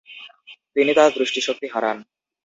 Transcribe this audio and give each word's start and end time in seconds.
তিনি 0.75 0.91
তার 0.97 1.09
দৃষ্টিশক্তি 1.17 1.67
হারান। 1.73 1.97